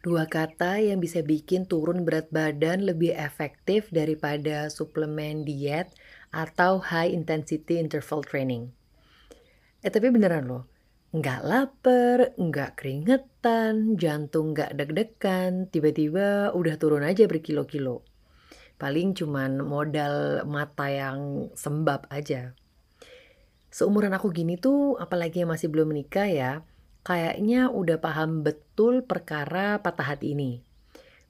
Dua 0.00 0.24
kata 0.24 0.80
yang 0.80 0.96
bisa 0.96 1.20
bikin 1.20 1.68
turun 1.68 2.08
berat 2.08 2.32
badan 2.32 2.80
lebih 2.88 3.12
efektif 3.12 3.92
daripada 3.92 4.72
suplemen 4.72 5.44
diet 5.44 5.92
atau 6.32 6.80
high 6.80 7.12
intensity 7.12 7.76
interval 7.76 8.24
training. 8.24 8.72
Eh 9.84 9.92
tapi 9.92 10.08
beneran 10.08 10.48
loh, 10.48 10.64
nggak 11.12 11.40
lapar, 11.44 12.32
nggak 12.40 12.80
keringetan, 12.80 14.00
jantung 14.00 14.56
nggak 14.56 14.80
deg-degan, 14.80 15.68
tiba-tiba 15.68 16.56
udah 16.56 16.74
turun 16.80 17.04
aja 17.04 17.28
berkilo-kilo. 17.28 18.00
Paling 18.80 19.12
cuman 19.12 19.60
modal 19.60 20.40
mata 20.48 20.88
yang 20.88 21.52
sembab 21.52 22.08
aja. 22.08 22.56
Seumuran 23.68 24.16
aku 24.16 24.32
gini 24.32 24.56
tuh, 24.56 24.96
apalagi 24.96 25.44
yang 25.44 25.52
masih 25.52 25.68
belum 25.68 25.92
menikah 25.92 26.32
ya, 26.32 26.64
kayaknya 27.04 27.68
udah 27.68 28.00
paham 28.00 28.40
betul 28.42 29.04
perkara 29.04 29.78
patah 29.78 30.16
hati 30.16 30.32
ini. 30.32 30.64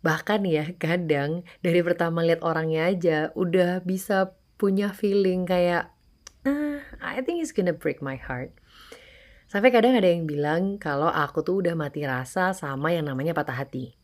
Bahkan 0.01 0.47
ya 0.47 0.71
kadang 0.79 1.43
dari 1.61 1.83
pertama 1.83 2.23
lihat 2.23 2.41
orangnya 2.47 2.89
aja 2.89 3.19
udah 3.35 3.83
bisa 3.83 4.39
punya 4.55 4.95
feeling 4.95 5.45
kayak 5.45 5.91
ah, 6.47 6.79
I 7.03 7.21
think 7.21 7.43
it's 7.43 7.51
gonna 7.53 7.75
break 7.75 7.99
my 7.99 8.15
heart. 8.15 8.55
Sampai 9.51 9.75
kadang 9.75 9.99
ada 9.99 10.09
yang 10.09 10.31
bilang 10.31 10.79
kalau 10.79 11.11
aku 11.11 11.43
tuh 11.43 11.61
udah 11.61 11.75
mati 11.77 12.07
rasa 12.07 12.55
sama 12.55 12.95
yang 12.95 13.11
namanya 13.11 13.35
patah 13.35 13.55
hati. 13.55 13.99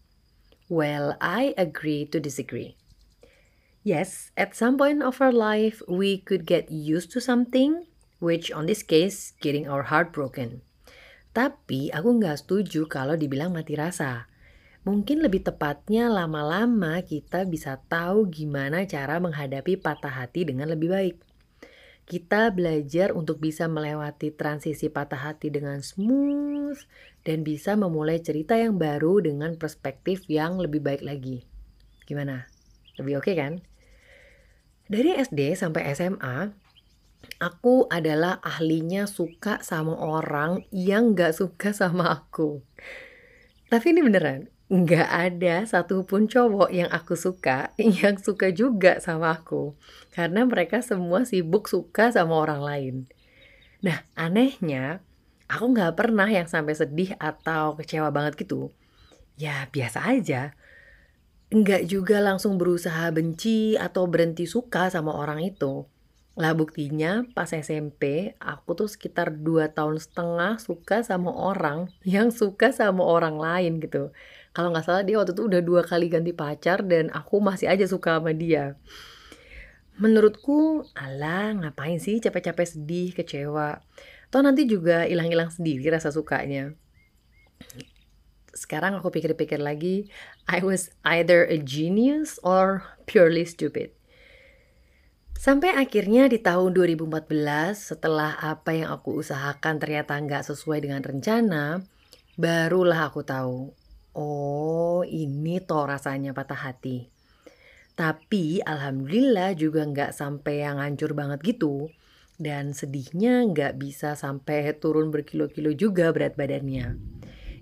Well, 0.70 1.18
I 1.18 1.54
agree 1.58 2.06
to 2.14 2.22
disagree. 2.22 2.78
Yes, 3.82 4.30
at 4.36 4.54
some 4.54 4.78
point 4.78 5.02
of 5.02 5.18
our 5.18 5.32
life, 5.32 5.82
we 5.88 6.20
could 6.20 6.46
get 6.46 6.70
used 6.70 7.10
to 7.16 7.20
something, 7.20 7.88
which 8.22 8.52
on 8.52 8.70
this 8.70 8.84
case, 8.84 9.34
getting 9.42 9.66
our 9.66 9.88
heart 9.90 10.12
broken. 10.12 10.62
Tapi 11.30 11.94
aku 11.94 12.18
nggak 12.18 12.42
setuju 12.42 12.90
kalau 12.90 13.14
dibilang 13.14 13.54
mati 13.54 13.78
rasa. 13.78 14.26
Mungkin 14.82 15.20
lebih 15.20 15.44
tepatnya 15.44 16.08
lama-lama 16.08 17.04
kita 17.04 17.44
bisa 17.44 17.78
tahu 17.86 18.26
gimana 18.32 18.88
cara 18.88 19.20
menghadapi 19.20 19.76
patah 19.76 20.10
hati 20.10 20.48
dengan 20.48 20.72
lebih 20.72 20.88
baik. 20.90 21.16
Kita 22.10 22.50
belajar 22.50 23.14
untuk 23.14 23.38
bisa 23.38 23.70
melewati 23.70 24.34
transisi 24.34 24.90
patah 24.90 25.30
hati 25.30 25.46
dengan 25.52 25.78
smooth 25.78 26.80
dan 27.22 27.46
bisa 27.46 27.78
memulai 27.78 28.18
cerita 28.18 28.58
yang 28.58 28.80
baru 28.80 29.22
dengan 29.22 29.54
perspektif 29.54 30.26
yang 30.26 30.58
lebih 30.58 30.82
baik 30.82 31.06
lagi. 31.06 31.46
Gimana? 32.10 32.50
Lebih 32.98 33.22
oke 33.22 33.30
okay 33.30 33.34
kan? 33.38 33.52
Dari 34.90 35.14
SD 35.14 35.54
sampai 35.54 35.86
SMA, 35.94 36.50
aku 37.40 37.88
adalah 37.88 38.36
ahlinya 38.44 39.08
suka 39.08 39.64
sama 39.64 39.96
orang 39.96 40.68
yang 40.68 41.16
gak 41.16 41.32
suka 41.32 41.72
sama 41.72 42.12
aku. 42.12 42.60
Tapi 43.72 43.96
ini 43.96 44.04
beneran, 44.04 44.52
gak 44.68 45.08
ada 45.08 45.64
satupun 45.64 46.28
cowok 46.28 46.68
yang 46.68 46.92
aku 46.92 47.16
suka 47.16 47.72
yang 48.00 48.20
suka 48.20 48.52
juga 48.52 49.00
sama 49.00 49.32
aku. 49.32 49.72
Karena 50.12 50.44
mereka 50.44 50.84
semua 50.84 51.24
sibuk 51.24 51.66
suka 51.66 52.12
sama 52.12 52.36
orang 52.36 52.60
lain. 52.60 52.96
Nah, 53.80 54.04
anehnya, 54.12 55.00
aku 55.48 55.72
gak 55.72 55.96
pernah 55.96 56.28
yang 56.28 56.44
sampai 56.44 56.76
sedih 56.76 57.16
atau 57.16 57.80
kecewa 57.80 58.12
banget 58.12 58.36
gitu. 58.36 58.68
Ya, 59.40 59.64
biasa 59.72 60.04
aja. 60.04 60.52
Enggak 61.50 61.88
juga 61.88 62.22
langsung 62.22 62.60
berusaha 62.60 63.10
benci 63.10 63.74
atau 63.74 64.06
berhenti 64.06 64.46
suka 64.46 64.86
sama 64.92 65.16
orang 65.16 65.42
itu 65.42 65.88
lah 66.40 66.56
buktinya 66.56 67.28
pas 67.36 67.52
SMP 67.52 68.32
aku 68.40 68.72
tuh 68.72 68.88
sekitar 68.88 69.28
2 69.28 69.76
tahun 69.76 70.00
setengah 70.00 70.56
suka 70.56 71.04
sama 71.04 71.28
orang 71.28 71.92
yang 72.16 72.32
suka 72.32 72.72
sama 72.72 73.04
orang 73.04 73.36
lain 73.36 73.76
gitu. 73.84 74.08
Kalau 74.56 74.72
nggak 74.72 74.88
salah 74.88 75.04
dia 75.04 75.20
waktu 75.20 75.36
itu 75.36 75.46
udah 75.46 75.60
dua 75.62 75.84
kali 75.86 76.10
ganti 76.10 76.34
pacar 76.34 76.82
dan 76.82 77.12
aku 77.12 77.38
masih 77.38 77.70
aja 77.70 77.86
suka 77.86 78.18
sama 78.18 78.34
dia. 78.34 78.74
Menurutku, 80.00 80.88
alah 80.96 81.52
ngapain 81.52 82.00
sih 82.00 82.24
capek-capek 82.24 82.66
sedih, 82.66 83.12
kecewa. 83.12 83.84
Toh 84.32 84.40
nanti 84.40 84.64
juga 84.64 85.04
hilang-hilang 85.04 85.52
sendiri 85.52 85.92
rasa 85.92 86.08
sukanya. 86.08 86.72
Sekarang 88.56 88.96
aku 88.96 89.12
pikir-pikir 89.12 89.60
lagi, 89.60 90.08
I 90.48 90.64
was 90.64 90.90
either 91.04 91.44
a 91.44 91.60
genius 91.60 92.40
or 92.40 92.82
purely 93.04 93.44
stupid. 93.44 93.99
Sampai 95.40 95.72
akhirnya 95.72 96.28
di 96.28 96.36
tahun 96.36 96.76
2014 96.76 97.72
setelah 97.72 98.36
apa 98.44 98.76
yang 98.76 98.92
aku 98.92 99.24
usahakan 99.24 99.80
ternyata 99.80 100.12
nggak 100.20 100.44
sesuai 100.44 100.84
dengan 100.84 101.00
rencana, 101.00 101.80
barulah 102.36 103.08
aku 103.08 103.24
tahu, 103.24 103.72
oh 104.20 105.00
ini 105.08 105.56
toh 105.64 105.88
rasanya 105.88 106.36
patah 106.36 106.60
hati. 106.60 107.08
Tapi 107.96 108.60
alhamdulillah 108.60 109.56
juga 109.56 109.88
nggak 109.88 110.12
sampai 110.12 110.60
yang 110.60 110.76
hancur 110.76 111.16
banget 111.16 111.40
gitu. 111.56 111.88
Dan 112.36 112.76
sedihnya 112.76 113.40
nggak 113.48 113.80
bisa 113.80 114.20
sampai 114.20 114.76
turun 114.76 115.08
berkilo-kilo 115.08 115.72
juga 115.72 116.12
berat 116.12 116.36
badannya. 116.36 117.00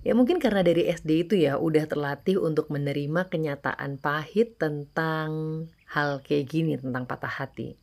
Ya 0.03 0.19
mungkin 0.19 0.43
karena 0.43 0.67
dari 0.67 0.91
SD 0.91 1.31
itu 1.31 1.35
ya 1.39 1.63
udah 1.63 1.87
terlatih 1.87 2.43
untuk 2.43 2.75
menerima 2.75 3.31
kenyataan 3.31 4.03
pahit 4.03 4.59
tentang 4.59 5.31
hal 5.89 6.21
kayak 6.21 6.47
gini 6.53 6.77
tentang 6.77 7.09
patah 7.09 7.33
hati. 7.33 7.77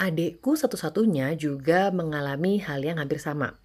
Adikku 0.00 0.56
satu-satunya 0.56 1.36
juga 1.36 1.92
mengalami 1.92 2.56
hal 2.64 2.80
yang 2.80 2.96
hampir 2.96 3.20
sama. 3.20 3.60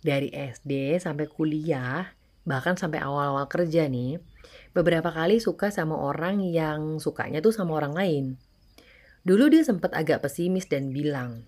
Dari 0.00 0.32
SD 0.32 0.96
sampai 0.96 1.28
kuliah, 1.28 2.16
bahkan 2.48 2.80
sampai 2.80 3.04
awal-awal 3.04 3.44
kerja 3.44 3.84
nih, 3.84 4.16
beberapa 4.72 5.12
kali 5.12 5.36
suka 5.36 5.68
sama 5.68 6.00
orang 6.00 6.40
yang 6.40 6.96
sukanya 6.96 7.44
tuh 7.44 7.52
sama 7.52 7.76
orang 7.76 7.92
lain. 7.92 8.24
Dulu 9.28 9.52
dia 9.52 9.68
sempat 9.68 9.92
agak 9.92 10.24
pesimis 10.24 10.64
dan 10.64 10.96
bilang, 10.96 11.44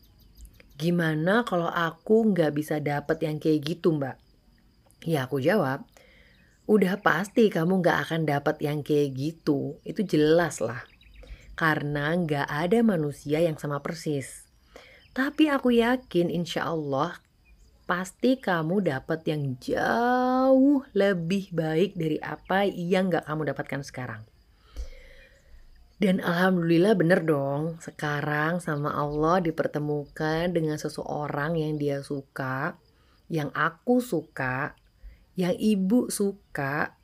gimana 0.76 1.48
kalau 1.48 1.72
aku 1.72 2.28
nggak 2.28 2.52
bisa 2.52 2.84
dapet 2.84 3.24
yang 3.24 3.40
kayak 3.40 3.64
gitu 3.64 3.96
mbak? 3.96 4.20
Ya 5.08 5.24
aku 5.24 5.40
jawab, 5.40 5.87
Udah 6.68 7.00
pasti 7.00 7.48
kamu 7.48 7.80
gak 7.80 7.98
akan 8.04 8.28
dapat 8.28 8.60
yang 8.60 8.84
kayak 8.84 9.16
gitu. 9.16 9.80
Itu 9.88 10.04
jelas 10.04 10.60
lah. 10.60 10.84
Karena 11.56 12.12
gak 12.12 12.44
ada 12.44 12.84
manusia 12.84 13.40
yang 13.40 13.56
sama 13.56 13.80
persis. 13.80 14.44
Tapi 15.16 15.48
aku 15.48 15.72
yakin 15.72 16.28
insya 16.28 16.68
Allah 16.68 17.16
pasti 17.88 18.36
kamu 18.36 18.84
dapat 18.84 19.24
yang 19.24 19.56
jauh 19.56 20.84
lebih 20.92 21.48
baik 21.56 21.96
dari 21.96 22.20
apa 22.20 22.68
yang 22.68 23.08
gak 23.08 23.24
kamu 23.24 23.48
dapatkan 23.48 23.80
sekarang. 23.80 24.22
Dan 25.98 26.22
alhamdulillah 26.22 26.94
bener 26.94 27.26
dong, 27.26 27.82
sekarang 27.82 28.62
sama 28.62 28.94
Allah 28.94 29.42
dipertemukan 29.42 30.52
dengan 30.54 30.78
seseorang 30.78 31.58
yang 31.58 31.74
dia 31.74 32.06
suka, 32.06 32.78
yang 33.26 33.50
aku 33.50 33.98
suka, 33.98 34.77
yang 35.38 35.54
ibu 35.54 36.10
suka, 36.10 36.98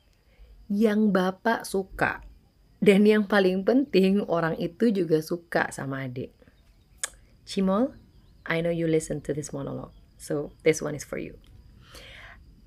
yang 0.67 1.15
bapak 1.15 1.63
suka. 1.63 2.19
Dan 2.83 3.07
yang 3.07 3.23
paling 3.31 3.63
penting 3.63 4.19
orang 4.27 4.59
itu 4.59 4.91
juga 4.91 5.23
suka 5.23 5.71
sama 5.71 6.03
adik. 6.05 6.35
Cimol, 7.47 7.95
I 8.43 8.59
know 8.59 8.75
you 8.75 8.91
listen 8.91 9.23
to 9.23 9.31
this 9.31 9.55
monologue. 9.55 9.95
So 10.19 10.51
this 10.67 10.83
one 10.83 10.93
is 10.93 11.07
for 11.07 11.15
you. 11.15 11.39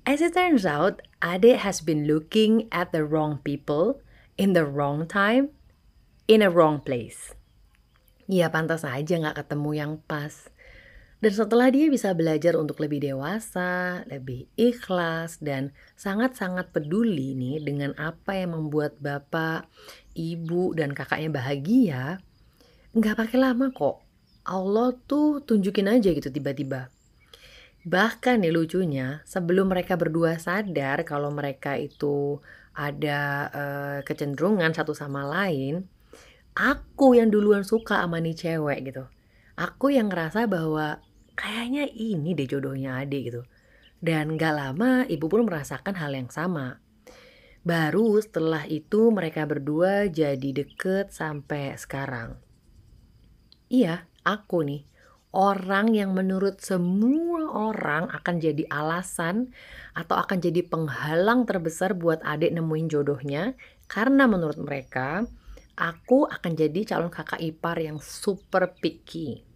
As 0.09 0.25
it 0.25 0.33
turns 0.33 0.65
out, 0.65 1.05
Ade 1.21 1.61
has 1.61 1.85
been 1.85 2.09
looking 2.09 2.65
at 2.73 2.89
the 2.89 3.05
wrong 3.05 3.37
people 3.45 4.01
in 4.41 4.57
the 4.57 4.65
wrong 4.65 5.05
time 5.05 5.53
in 6.25 6.41
a 6.41 6.49
wrong 6.49 6.81
place. 6.81 7.37
Ya 8.25 8.49
pantas 8.49 8.81
aja 8.81 9.21
gak 9.21 9.45
ketemu 9.45 9.71
yang 9.77 9.93
pas. 10.09 10.49
Dan 11.19 11.35
setelah 11.35 11.67
dia 11.67 11.91
bisa 11.91 12.15
belajar 12.15 12.55
untuk 12.55 12.79
lebih 12.79 13.03
dewasa, 13.03 14.07
lebih 14.07 14.47
ikhlas, 14.55 15.43
dan 15.43 15.75
sangat-sangat 15.99 16.71
peduli 16.71 17.35
nih 17.35 17.59
dengan 17.59 17.91
apa 17.99 18.39
yang 18.39 18.55
membuat 18.55 18.95
bapak, 19.03 19.67
ibu, 20.15 20.71
dan 20.71 20.95
kakaknya 20.95 21.27
bahagia, 21.27 22.23
nggak 22.95 23.19
pakai 23.19 23.35
lama 23.35 23.67
kok. 23.75 23.99
Allah 24.47 24.95
tuh 25.11 25.43
tunjukin 25.43 25.91
aja 25.91 26.07
gitu 26.15 26.31
tiba-tiba. 26.31 26.87
Bahkan 27.83 28.39
nih 28.39 28.55
lucunya, 28.55 29.19
sebelum 29.27 29.75
mereka 29.75 29.99
berdua 29.99 30.39
sadar 30.39 31.03
kalau 31.03 31.35
mereka 31.35 31.75
itu 31.75 32.39
ada 32.71 33.19
uh, 33.51 33.99
kecenderungan 34.07 34.71
satu 34.71 34.95
sama 34.95 35.27
lain, 35.27 35.83
aku 36.55 37.19
yang 37.19 37.27
duluan 37.27 37.67
suka 37.67 38.07
sama 38.07 38.23
nih 38.23 38.39
cewek 38.39 38.87
gitu. 38.87 39.03
Aku 39.59 39.91
yang 39.91 40.07
ngerasa 40.07 40.47
bahwa 40.47 41.03
kayaknya 41.39 41.87
ini 41.87 42.35
deh 42.35 42.43
jodohnya 42.43 42.99
adik 42.99 43.31
gitu. 43.31 43.41
Dan 44.03 44.35
gak 44.35 44.55
lama 44.55 45.07
ibu 45.07 45.31
pun 45.31 45.47
merasakan 45.47 45.95
hal 45.95 46.11
yang 46.11 46.27
sama. 46.27 46.83
Baru 47.63 48.19
setelah 48.19 48.67
itu 48.67 49.11
mereka 49.11 49.47
berdua 49.47 50.11
jadi 50.11 50.51
deket 50.51 51.15
sampai 51.15 51.75
sekarang. 51.79 52.39
Iya, 53.71 54.07
aku 54.27 54.67
nih. 54.67 54.83
Orang 55.29 55.93
yang 55.93 56.17
menurut 56.17 56.57
semua 56.57 57.53
orang 57.53 58.09
akan 58.09 58.41
jadi 58.41 58.65
alasan 58.73 59.53
atau 59.93 60.17
akan 60.17 60.41
jadi 60.41 60.65
penghalang 60.65 61.45
terbesar 61.45 61.93
buat 61.93 62.17
adik 62.25 62.49
nemuin 62.49 62.89
jodohnya 62.89 63.53
karena 63.85 64.25
menurut 64.25 64.57
mereka 64.57 65.29
aku 65.77 66.25
akan 66.25 66.57
jadi 66.57 66.81
calon 66.81 67.13
kakak 67.13 67.45
ipar 67.45 67.77
yang 67.77 68.01
super 68.01 68.73
picky. 68.81 69.48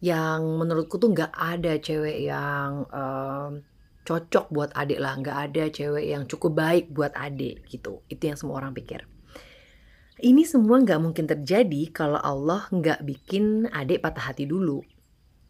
Yang 0.00 0.40
menurutku 0.60 1.00
tuh 1.00 1.12
nggak 1.12 1.32
ada 1.32 1.80
cewek 1.80 2.28
yang 2.28 2.84
um, 2.92 3.64
cocok 4.06 4.52
buat 4.54 4.70
adik 4.76 5.00
lah, 5.02 5.18
nggak 5.18 5.38
ada 5.50 5.64
cewek 5.72 6.06
yang 6.06 6.28
cukup 6.30 6.52
baik 6.54 6.92
buat 6.92 7.16
adik 7.16 7.66
gitu. 7.66 8.04
Itu 8.06 8.22
yang 8.28 8.38
semua 8.38 8.62
orang 8.62 8.76
pikir. 8.76 9.08
Ini 10.16 10.48
semua 10.48 10.80
nggak 10.80 11.00
mungkin 11.02 11.28
terjadi 11.28 11.92
kalau 11.92 12.16
Allah 12.16 12.64
nggak 12.72 13.04
bikin 13.04 13.68
adik 13.68 14.00
patah 14.00 14.32
hati 14.32 14.48
dulu. 14.48 14.80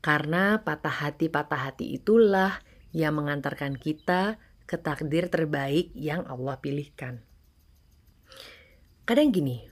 Karena 0.03 0.59
patah 0.63 1.07
hati-patah 1.07 1.71
hati 1.71 1.99
itulah 1.99 2.59
yang 2.91 3.15
mengantarkan 3.15 3.79
kita 3.79 4.39
ke 4.67 4.75
takdir 4.75 5.31
terbaik 5.31 5.95
yang 5.95 6.27
Allah 6.27 6.59
pilihkan. 6.59 7.23
Kadang 9.07 9.31
gini, 9.31 9.71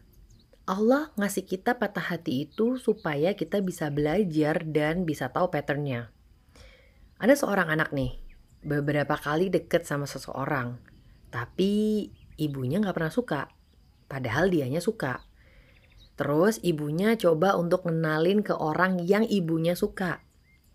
Allah 0.65 1.13
ngasih 1.21 1.45
kita 1.45 1.77
patah 1.77 2.17
hati 2.17 2.49
itu 2.49 2.81
supaya 2.81 3.37
kita 3.37 3.61
bisa 3.61 3.93
belajar 3.93 4.65
dan 4.65 5.05
bisa 5.05 5.29
tahu 5.29 5.53
patternnya. 5.53 6.09
Ada 7.21 7.37
seorang 7.37 7.69
anak 7.69 7.93
nih, 7.93 8.17
beberapa 8.65 9.13
kali 9.21 9.53
deket 9.53 9.85
sama 9.85 10.09
seseorang, 10.09 10.81
tapi 11.29 12.09
ibunya 12.41 12.81
nggak 12.81 12.97
pernah 12.97 13.13
suka, 13.13 13.53
padahal 14.09 14.49
dianya 14.49 14.81
suka. 14.81 15.21
Terus 16.17 16.63
ibunya 16.65 17.13
coba 17.21 17.61
untuk 17.61 17.85
ngenalin 17.85 18.41
ke 18.41 18.57
orang 18.57 19.05
yang 19.05 19.29
ibunya 19.29 19.77
suka. 19.77 20.25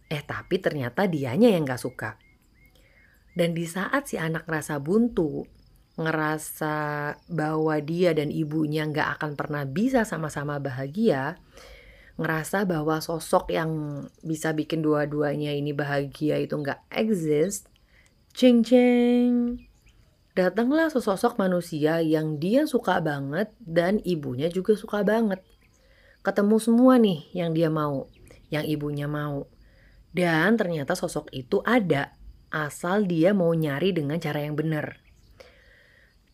Eh 0.05 0.21
tapi 0.21 0.61
ternyata 0.61 1.07
dianya 1.07 1.49
yang 1.49 1.63
gak 1.63 1.79
suka. 1.79 2.19
Dan 3.31 3.55
di 3.55 3.63
saat 3.63 4.11
si 4.11 4.19
anak 4.19 4.51
ngerasa 4.51 4.83
buntu, 4.83 5.47
ngerasa 5.99 6.75
bahwa 7.27 7.75
dia 7.83 8.15
dan 8.15 8.31
ibunya 8.31 8.87
gak 8.87 9.19
akan 9.19 9.35
pernah 9.35 9.67
bisa 9.67 10.07
sama-sama 10.07 10.55
bahagia, 10.57 11.35
ngerasa 12.15 12.63
bahwa 12.63 13.03
sosok 13.03 13.51
yang 13.51 13.71
bisa 14.23 14.55
bikin 14.55 14.79
dua-duanya 14.79 15.51
ini 15.51 15.75
bahagia 15.75 16.39
itu 16.39 16.55
gak 16.63 16.79
exist, 16.91 17.67
ceng 18.31 18.63
ceng, 18.63 19.59
datanglah 20.39 20.87
sesosok 20.87 21.35
manusia 21.35 21.99
yang 21.99 22.39
dia 22.39 22.63
suka 22.63 23.03
banget 23.03 23.51
dan 23.59 23.99
ibunya 24.07 24.47
juga 24.47 24.79
suka 24.79 25.03
banget. 25.03 25.43
Ketemu 26.23 26.57
semua 26.63 26.95
nih 26.95 27.27
yang 27.35 27.51
dia 27.51 27.67
mau, 27.67 28.07
yang 28.47 28.63
ibunya 28.63 29.07
mau. 29.07 29.47
Dan 30.15 30.55
ternyata 30.55 30.95
sosok 30.95 31.31
itu 31.35 31.59
ada, 31.67 32.15
asal 32.49 33.05
dia 33.05 33.35
mau 33.35 33.51
nyari 33.53 33.93
dengan 33.93 34.17
cara 34.17 34.41
yang 34.41 34.57
benar. 34.57 35.08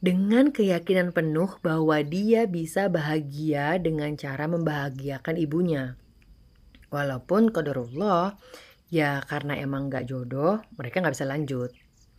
Dengan 0.03 0.51
keyakinan 0.51 1.15
penuh 1.15 1.55
bahwa 1.63 2.03
dia 2.03 2.43
bisa 2.45 2.91
bahagia 2.91 3.79
dengan 3.79 4.13
cara 4.19 4.45
membahagiakan 4.45 5.35
ibunya. 5.39 5.95
Walaupun 6.91 7.49
kodarullah, 7.49 8.35
ya 8.91 9.23
karena 9.23 9.55
emang 9.59 9.87
gak 9.87 10.11
jodoh, 10.11 10.59
mereka 10.75 10.99
gak 10.99 11.15
bisa 11.15 11.27
lanjut. 11.27 11.71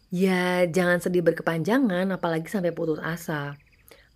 Ya, 0.09 0.65
jangan 0.65 1.03
sedih 1.03 1.21
berkepanjangan, 1.21 2.15
apalagi 2.15 2.49
sampai 2.49 2.73
putus 2.73 3.03
asa. 3.03 3.59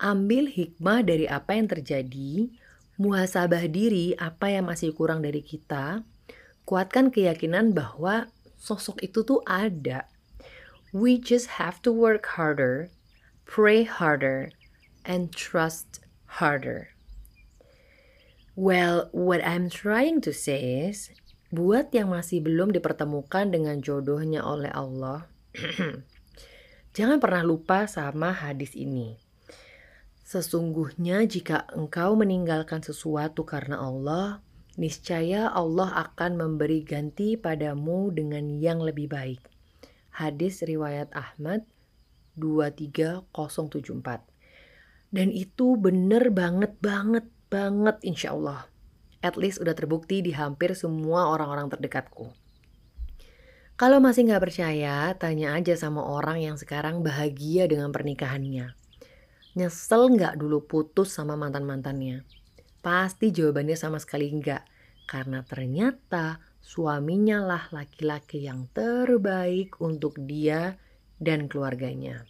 Ambil 0.01 0.49
hikmah 0.49 1.05
dari 1.05 1.29
apa 1.29 1.53
yang 1.59 1.69
terjadi, 1.69 2.49
muhasabah 2.97 3.69
diri 3.69 4.17
apa 4.17 4.53
yang 4.53 4.69
masih 4.69 4.97
kurang 4.97 5.21
dari 5.21 5.45
kita, 5.45 6.01
kuatkan 6.65 7.13
keyakinan 7.13 7.77
bahwa 7.77 8.29
sosok 8.61 9.01
itu 9.05 9.25
tuh 9.25 9.45
ada. 9.45 10.09
We 10.93 11.17
just 11.17 11.61
have 11.61 11.81
to 11.85 11.91
work 11.91 12.37
harder, 12.37 12.93
pray 13.51 13.83
harder, 13.83 14.55
and 15.03 15.35
trust 15.35 15.99
harder. 16.39 16.95
Well, 18.55 19.11
what 19.11 19.43
I'm 19.43 19.67
trying 19.67 20.23
to 20.23 20.31
say 20.31 20.87
is, 20.87 21.11
buat 21.51 21.91
yang 21.91 22.15
masih 22.15 22.47
belum 22.47 22.71
dipertemukan 22.71 23.51
dengan 23.51 23.83
jodohnya 23.83 24.47
oleh 24.47 24.71
Allah, 24.71 25.27
Jangan 26.91 27.23
pernah 27.23 27.47
lupa 27.47 27.87
sama 27.87 28.35
hadis 28.35 28.75
ini. 28.75 29.15
Sesungguhnya 30.27 31.23
jika 31.23 31.67
engkau 31.75 32.19
meninggalkan 32.19 32.83
sesuatu 32.83 33.47
karena 33.47 33.79
Allah, 33.79 34.43
niscaya 34.75 35.51
Allah 35.55 36.07
akan 36.11 36.39
memberi 36.39 36.83
ganti 36.83 37.39
padamu 37.39 38.11
dengan 38.11 38.59
yang 38.59 38.83
lebih 38.83 39.07
baik. 39.07 39.43
Hadis 40.11 40.67
riwayat 40.67 41.15
Ahmad 41.15 41.63
23074. 42.41 44.25
Dan 45.13 45.29
itu 45.29 45.77
bener 45.77 46.33
banget 46.33 46.81
banget 46.81 47.29
banget 47.53 48.01
insya 48.01 48.33
Allah. 48.33 48.65
At 49.21 49.37
least 49.37 49.61
udah 49.61 49.77
terbukti 49.77 50.25
di 50.25 50.33
hampir 50.33 50.73
semua 50.73 51.29
orang-orang 51.29 51.69
terdekatku. 51.69 52.33
Kalau 53.77 53.97
masih 54.01 54.29
nggak 54.29 54.45
percaya, 54.45 55.13
tanya 55.17 55.57
aja 55.57 55.73
sama 55.77 56.05
orang 56.05 56.41
yang 56.41 56.57
sekarang 56.57 57.05
bahagia 57.05 57.65
dengan 57.69 57.93
pernikahannya. 57.93 58.77
Nyesel 59.57 60.15
nggak 60.15 60.39
dulu 60.39 60.63
putus 60.63 61.11
sama 61.11 61.35
mantan-mantannya? 61.35 62.23
Pasti 62.81 63.35
jawabannya 63.35 63.75
sama 63.75 63.99
sekali 63.99 64.31
enggak. 64.31 64.63
Karena 65.11 65.43
ternyata 65.43 66.39
suaminya 66.63 67.43
lah 67.43 67.67
laki-laki 67.75 68.47
yang 68.47 68.71
terbaik 68.71 69.75
untuk 69.83 70.23
dia 70.23 70.79
dan 71.19 71.51
keluarganya. 71.51 72.30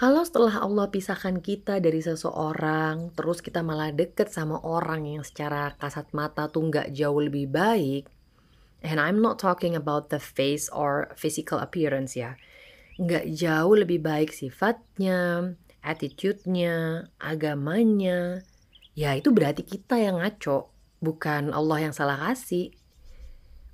Kalau 0.00 0.24
setelah 0.24 0.64
Allah 0.64 0.88
pisahkan 0.88 1.44
kita 1.44 1.76
dari 1.76 2.00
seseorang, 2.00 3.12
terus 3.12 3.44
kita 3.44 3.60
malah 3.60 3.92
deket 3.92 4.32
sama 4.32 4.56
orang 4.64 5.04
yang 5.04 5.20
secara 5.20 5.76
kasat 5.76 6.08
mata 6.16 6.48
tuh 6.48 6.72
nggak 6.72 6.96
jauh 6.96 7.20
lebih 7.20 7.52
baik, 7.52 8.08
And 8.80 8.96
I'm 8.96 9.20
not 9.20 9.36
talking 9.36 9.76
about 9.76 10.08
the 10.08 10.16
face 10.16 10.72
or 10.72 11.12
physical 11.12 11.60
appearance 11.60 12.16
ya. 12.16 12.40
Nggak 12.96 13.28
jauh 13.36 13.76
lebih 13.76 14.00
baik 14.00 14.32
sifatnya, 14.32 15.52
attitude-nya, 15.84 17.08
agamanya. 17.20 18.40
Ya 18.96 19.12
itu 19.16 19.32
berarti 19.32 19.64
kita 19.68 20.00
yang 20.00 20.20
ngaco, 20.20 20.72
bukan 21.04 21.52
Allah 21.52 21.88
yang 21.88 21.94
salah 21.96 22.16
kasih. 22.32 22.72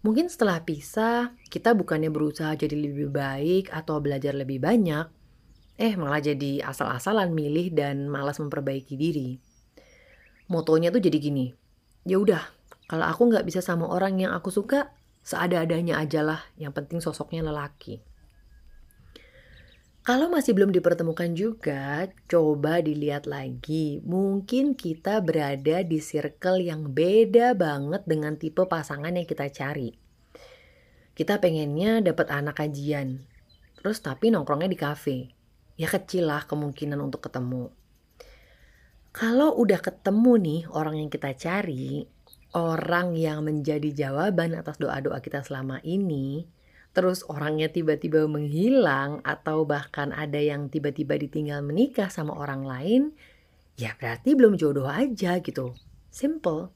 Mungkin 0.02 0.30
setelah 0.30 0.62
pisah, 0.62 1.35
kita 1.50 1.75
bukannya 1.75 2.11
berusaha 2.11 2.54
jadi 2.54 2.75
lebih 2.75 3.11
baik 3.11 3.75
atau 3.75 3.99
belajar 3.99 4.35
lebih 4.38 4.62
banyak, 4.62 5.06
eh 5.76 5.92
malah 5.97 6.25
jadi 6.25 6.64
asal-asalan 6.64 7.37
milih 7.37 7.73
dan 7.76 8.09
malas 8.09 8.40
memperbaiki 8.40 8.97
diri. 8.97 9.37
Motonya 10.49 10.88
tuh 10.88 11.02
jadi 11.02 11.18
gini, 11.21 11.52
ya 12.09 12.16
udah, 12.16 12.42
kalau 12.87 13.04
aku 13.04 13.28
nggak 13.28 13.45
bisa 13.45 13.61
sama 13.61 13.90
orang 13.90 14.16
yang 14.16 14.33
aku 14.33 14.49
suka, 14.49 14.95
seada-adanya 15.26 15.99
aja 15.99 16.23
lah, 16.23 16.40
yang 16.56 16.71
penting 16.71 17.02
sosoknya 17.02 17.42
lelaki. 17.42 18.00
Kalau 20.06 20.30
masih 20.30 20.54
belum 20.54 20.71
dipertemukan 20.71 21.35
juga, 21.35 22.06
coba 22.30 22.78
dilihat 22.78 23.26
lagi. 23.26 23.99
Mungkin 24.06 24.78
kita 24.78 25.18
berada 25.18 25.83
di 25.83 25.99
circle 25.99 26.62
yang 26.62 26.95
beda 26.95 27.59
banget 27.59 28.06
dengan 28.06 28.38
tipe 28.38 28.62
pasangan 28.71 29.11
yang 29.11 29.26
kita 29.26 29.50
cari. 29.50 29.99
Kita 31.11 31.42
pengennya 31.42 32.06
dapat 32.06 32.30
anak 32.30 32.62
kajian, 32.62 33.26
terus 33.83 33.99
tapi 33.99 34.30
nongkrongnya 34.30 34.71
di 34.71 34.78
kafe. 34.78 35.36
Ya 35.76 35.88
kecil 35.92 36.28
lah 36.28 36.49
kemungkinan 36.49 36.97
untuk 37.00 37.28
ketemu. 37.28 37.68
Kalau 39.16 39.56
udah 39.56 39.80
ketemu 39.80 40.33
nih 40.37 40.61
orang 40.73 41.00
yang 41.00 41.09
kita 41.09 41.33
cari, 41.37 42.04
orang 42.56 43.16
yang 43.16 43.45
menjadi 43.45 43.92
jawaban 43.92 44.56
atas 44.56 44.76
doa-doa 44.76 45.21
kita 45.25 45.40
selama 45.40 45.80
ini, 45.85 46.49
terus 46.97 47.25
orangnya 47.28 47.68
tiba-tiba 47.68 48.25
menghilang 48.25 49.21
atau 49.25 49.68
bahkan 49.68 50.12
ada 50.16 50.40
yang 50.40 50.73
tiba-tiba 50.73 51.16
ditinggal 51.21 51.61
menikah 51.61 52.09
sama 52.09 52.33
orang 52.33 52.64
lain, 52.64 53.02
ya 53.76 53.92
berarti 53.97 54.33
belum 54.33 54.56
jodoh 54.56 54.88
aja 54.88 55.40
gitu. 55.45 55.76
Simple. 56.09 56.73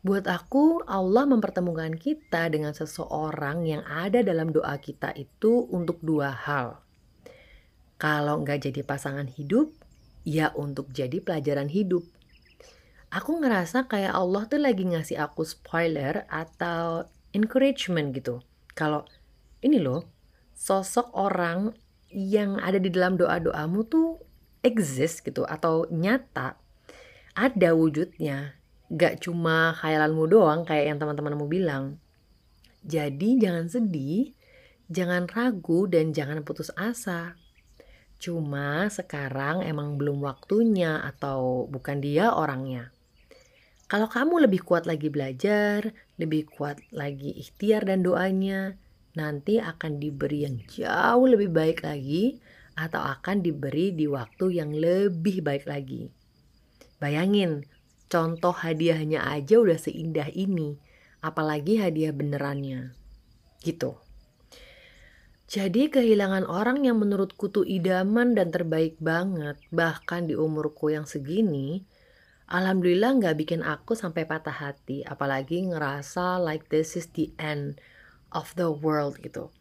Buat 0.00 0.30
aku, 0.30 0.86
Allah 0.88 1.28
mempertemukan 1.28 1.92
kita 1.98 2.48
dengan 2.48 2.72
seseorang 2.72 3.66
yang 3.68 3.82
ada 3.84 4.22
dalam 4.24 4.54
doa 4.54 4.78
kita 4.80 5.12
itu 5.12 5.66
untuk 5.68 6.00
dua 6.00 6.32
hal. 6.32 6.85
Kalau 7.96 8.44
nggak 8.44 8.68
jadi 8.68 8.80
pasangan 8.84 9.28
hidup, 9.28 9.72
ya 10.22 10.52
untuk 10.52 10.92
jadi 10.92 11.20
pelajaran 11.22 11.72
hidup 11.72 12.04
aku 13.16 13.40
ngerasa 13.40 13.86
kayak 13.86 14.14
Allah 14.14 14.44
tuh 14.44 14.60
lagi 14.60 14.84
ngasih 14.84 15.16
aku 15.16 15.46
spoiler 15.46 16.26
atau 16.28 17.06
encouragement 17.32 18.12
gitu. 18.12 18.42
Kalau 18.76 19.08
ini 19.62 19.80
loh, 19.80 20.04
sosok 20.52 21.12
orang 21.16 21.72
yang 22.12 22.60
ada 22.60 22.76
di 22.76 22.92
dalam 22.92 23.16
doa-doamu 23.16 23.80
tuh 23.88 24.20
exist 24.60 25.24
gitu 25.24 25.48
atau 25.48 25.88
nyata. 25.88 26.60
Ada 27.36 27.76
wujudnya. 27.76 28.56
gak 28.86 29.26
cuma 29.26 29.74
khayalanmu 29.82 30.30
doang 30.30 30.62
kayak 30.62 30.94
yang 30.94 30.98
teman-temanmu 31.02 31.50
bilang. 31.50 31.98
Jadi 32.86 33.34
jangan 33.42 33.66
sedih, 33.66 34.30
jangan 34.86 35.26
ragu, 35.26 35.90
dan 35.90 36.14
jangan 36.14 36.46
putus 36.46 36.70
asa. 36.78 37.34
Cuma 38.16 38.88
sekarang 38.88 39.60
emang 39.62 40.00
belum 40.00 40.24
waktunya 40.24 41.04
atau 41.04 41.68
bukan 41.68 42.00
dia 42.00 42.32
orangnya. 42.32 42.90
Kalau 43.86 44.10
kamu 44.10 44.50
lebih 44.50 44.66
kuat 44.66 44.82
lagi 44.88 45.06
belajar, 45.12 45.94
lebih 46.18 46.50
kuat 46.50 46.82
lagi 46.90 47.38
ikhtiar 47.38 47.86
dan 47.86 48.02
doanya, 48.02 48.74
nanti 49.14 49.62
akan 49.62 50.02
diberi 50.02 50.42
yang 50.42 50.58
jauh 50.66 51.26
lebih 51.30 51.54
baik 51.54 51.86
lagi 51.86 52.42
atau 52.76 53.00
akan 53.00 53.40
diberi 53.46 53.94
di 53.94 54.10
waktu 54.10 54.58
yang 54.58 54.74
lebih 54.74 55.40
baik 55.40 55.70
lagi. 55.70 56.10
Bayangin, 56.98 57.64
contoh 58.10 58.52
hadiahnya 58.52 59.22
aja 59.22 59.60
udah 59.60 59.78
seindah 59.80 60.28
ini, 60.34 60.76
apalagi 61.22 61.80
hadiah 61.80 62.12
benerannya. 62.12 62.92
Gitu. 63.62 64.05
Jadi 65.46 65.94
kehilangan 65.94 66.42
orang 66.50 66.82
yang 66.82 66.98
menurutku 66.98 67.46
tuh 67.46 67.62
idaman 67.62 68.34
dan 68.34 68.50
terbaik 68.50 68.98
banget, 68.98 69.54
bahkan 69.70 70.26
di 70.26 70.34
umurku 70.34 70.90
yang 70.90 71.06
segini, 71.06 71.86
alhamdulillah 72.50 73.14
nggak 73.22 73.38
bikin 73.38 73.62
aku 73.62 73.94
sampai 73.94 74.26
patah 74.26 74.50
hati, 74.50 75.06
apalagi 75.06 75.62
ngerasa 75.70 76.42
like 76.42 76.66
this 76.66 76.98
is 76.98 77.06
the 77.14 77.30
end 77.38 77.78
of 78.34 78.50
the 78.58 78.66
world 78.66 79.22
gitu. 79.22 79.54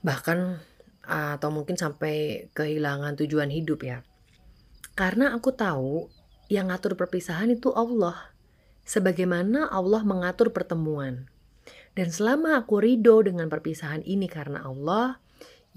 Bahkan 0.00 0.64
atau 1.04 1.52
mungkin 1.52 1.76
sampai 1.76 2.48
kehilangan 2.56 3.20
tujuan 3.20 3.52
hidup 3.52 3.84
ya. 3.84 4.00
Karena 4.96 5.36
aku 5.36 5.52
tahu 5.52 6.08
yang 6.48 6.72
ngatur 6.72 6.96
perpisahan 6.96 7.52
itu 7.52 7.76
Allah. 7.76 8.32
Sebagaimana 8.88 9.68
Allah 9.68 10.00
mengatur 10.00 10.48
pertemuan. 10.52 11.28
Dan 11.94 12.10
selama 12.10 12.58
aku 12.58 12.82
ridho 12.82 13.22
dengan 13.22 13.46
perpisahan 13.46 14.02
ini 14.02 14.26
karena 14.26 14.66
Allah, 14.66 15.22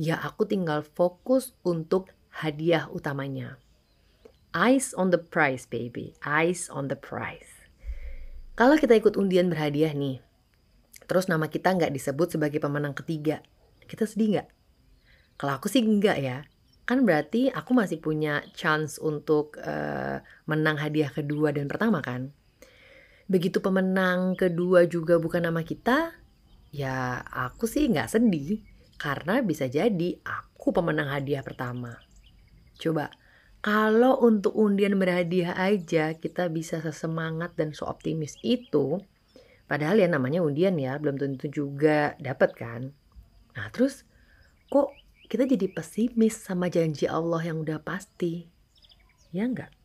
ya 0.02 0.18
aku 0.18 0.50
tinggal 0.50 0.82
fokus 0.82 1.54
untuk 1.62 2.10
hadiah 2.34 2.90
utamanya. 2.90 3.62
Eyes 4.58 4.98
on 4.98 5.14
the 5.14 5.22
prize, 5.22 5.70
baby. 5.70 6.18
Eyes 6.26 6.74
on 6.74 6.90
the 6.90 6.98
prize. 6.98 7.70
Kalau 8.58 8.74
kita 8.82 8.98
ikut 8.98 9.14
undian 9.14 9.54
berhadiah 9.54 9.94
nih, 9.94 10.18
terus 11.06 11.30
nama 11.30 11.46
kita 11.46 11.78
nggak 11.78 11.94
disebut 11.94 12.34
sebagai 12.34 12.58
pemenang 12.58 12.98
ketiga, 12.98 13.46
kita 13.86 14.10
sedih 14.10 14.42
nggak? 14.42 14.48
Kalau 15.38 15.54
aku 15.62 15.70
sih 15.70 15.86
enggak 15.86 16.18
ya, 16.18 16.50
kan 16.90 17.06
berarti 17.06 17.54
aku 17.54 17.78
masih 17.78 18.02
punya 18.02 18.42
chance 18.58 18.98
untuk 18.98 19.62
uh, 19.62 20.26
menang 20.50 20.82
hadiah 20.82 21.14
kedua 21.14 21.54
dan 21.54 21.70
pertama 21.70 22.02
kan. 22.02 22.34
Begitu 23.28 23.60
pemenang 23.60 24.40
kedua 24.40 24.88
juga 24.88 25.20
bukan 25.20 25.52
nama 25.52 25.60
kita, 25.60 26.16
ya 26.72 27.20
aku 27.28 27.68
sih 27.68 27.92
nggak 27.92 28.08
sedih 28.08 28.64
karena 28.96 29.44
bisa 29.44 29.68
jadi 29.68 30.16
aku 30.24 30.72
pemenang 30.72 31.12
hadiah 31.12 31.44
pertama. 31.44 32.00
Coba 32.80 33.12
kalau 33.60 34.16
untuk 34.24 34.56
undian 34.56 34.96
berhadiah 34.96 35.60
aja 35.60 36.16
kita 36.16 36.48
bisa 36.48 36.80
sesemangat 36.80 37.52
dan 37.60 37.76
seoptimis 37.76 38.40
itu, 38.48 39.04
padahal 39.68 40.00
ya 40.00 40.08
namanya 40.08 40.40
undian 40.40 40.80
ya 40.80 40.96
belum 40.96 41.20
tentu 41.20 41.52
juga 41.52 42.16
dapat 42.24 42.56
kan. 42.56 42.82
Nah 43.60 43.68
terus 43.76 44.08
kok 44.72 44.96
kita 45.28 45.44
jadi 45.44 45.68
pesimis 45.68 46.40
sama 46.40 46.72
janji 46.72 47.12
Allah 47.12 47.44
yang 47.44 47.60
udah 47.60 47.84
pasti. 47.84 48.48
Ya 49.36 49.44
enggak? 49.44 49.77